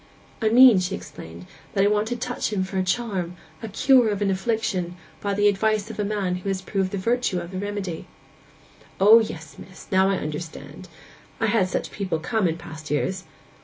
[0.41, 1.45] 'I mean,' she explained,
[1.75, 5.35] 'that I want to touch him for a charm, a cure of an affliction, by
[5.35, 8.07] the advice of a man who has proved the virtue of the remedy.'
[8.99, 9.85] 'O yes, miss!
[9.91, 10.87] Now I understand.
[11.39, 13.25] I've had such people come in past years.